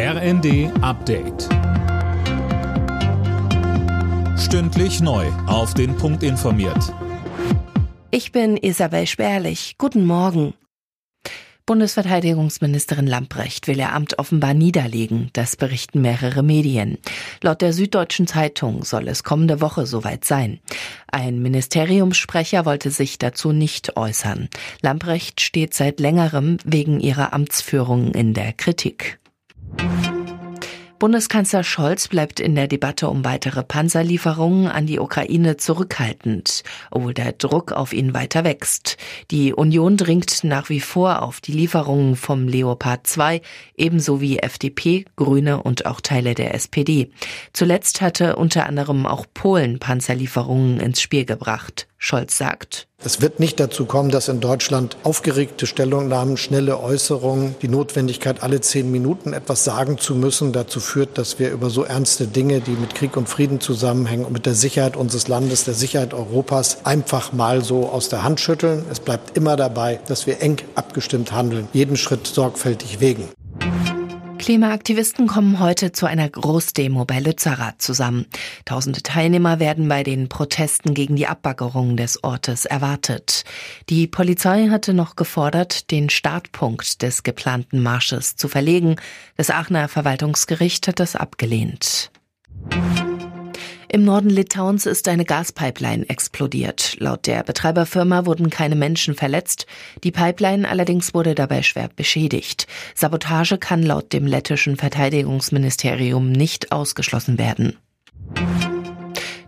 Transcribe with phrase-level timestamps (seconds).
[0.00, 1.48] RND Update.
[4.38, 5.26] Stündlich neu.
[5.48, 6.94] Auf den Punkt informiert.
[8.12, 9.74] Ich bin Isabel Spärlich.
[9.76, 10.54] Guten Morgen.
[11.66, 15.30] Bundesverteidigungsministerin Lamprecht will ihr Amt offenbar niederlegen.
[15.32, 16.98] Das berichten mehrere Medien.
[17.42, 20.60] Laut der Süddeutschen Zeitung soll es kommende Woche soweit sein.
[21.10, 24.48] Ein Ministeriumssprecher wollte sich dazu nicht äußern.
[24.80, 29.18] Lamprecht steht seit längerem wegen ihrer Amtsführung in der Kritik.
[30.98, 37.32] Bundeskanzler Scholz bleibt in der Debatte um weitere Panzerlieferungen an die Ukraine zurückhaltend, obwohl der
[37.32, 38.96] Druck auf ihn weiter wächst.
[39.30, 43.40] Die Union dringt nach wie vor auf die Lieferungen vom Leopard 2,
[43.76, 47.10] ebenso wie FDP, Grüne und auch Teile der SPD.
[47.52, 51.86] Zuletzt hatte unter anderem auch Polen Panzerlieferungen ins Spiel gebracht.
[51.98, 52.87] Scholz sagt.
[53.04, 58.60] Es wird nicht dazu kommen, dass in Deutschland aufgeregte Stellungnahmen, schnelle Äußerungen, die Notwendigkeit, alle
[58.60, 62.72] zehn Minuten etwas sagen zu müssen, dazu führt, dass wir über so ernste Dinge, die
[62.72, 67.32] mit Krieg und Frieden zusammenhängen und mit der Sicherheit unseres Landes, der Sicherheit Europas, einfach
[67.32, 68.84] mal so aus der Hand schütteln.
[68.90, 73.28] Es bleibt immer dabei, dass wir eng abgestimmt handeln, jeden Schritt sorgfältig wägen.
[74.48, 78.24] Klimaaktivisten kommen heute zu einer Großdemo bei Lützerath zusammen.
[78.64, 83.44] Tausende Teilnehmer werden bei den Protesten gegen die Abbaggerung des Ortes erwartet.
[83.90, 88.96] Die Polizei hatte noch gefordert, den Startpunkt des geplanten Marsches zu verlegen.
[89.36, 92.10] Das Aachener Verwaltungsgericht hat das abgelehnt.
[93.90, 96.96] Im Norden Litauens ist eine Gaspipeline explodiert.
[96.98, 99.66] Laut der Betreiberfirma wurden keine Menschen verletzt.
[100.04, 102.66] Die Pipeline allerdings wurde dabei schwer beschädigt.
[102.94, 107.78] Sabotage kann laut dem lettischen Verteidigungsministerium nicht ausgeschlossen werden.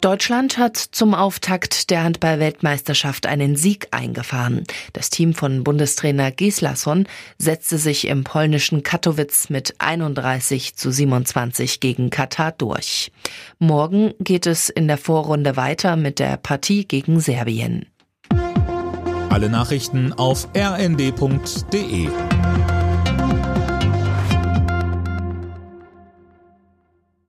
[0.00, 4.64] Deutschland hat zum Auftakt der Handball-Weltmeisterschaft einen Sieg eingefahren.
[4.92, 7.06] Das Team von Bundestrainer Gislason
[7.38, 13.12] setzte sich im polnischen Katowice mit 31 zu 27 gegen Katar durch.
[13.58, 17.86] Morgen geht es in der Vorrunde weiter mit der Partie gegen Serbien.
[19.30, 22.08] Alle Nachrichten auf rnd.de